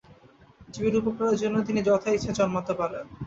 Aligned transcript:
জীবের 0.69 0.95
উপকারের 1.01 1.37
জন্য 1.41 1.55
তিনি 1.67 1.79
যথা 1.89 2.09
ইচ্ছা 2.11 2.31
জন্মাতে 2.39 2.73
পারেন। 2.79 3.05